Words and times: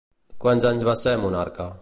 Quants 0.45 0.65
anys 0.71 0.87
va 0.89 0.97
ser 1.03 1.15
monarca? 1.27 1.71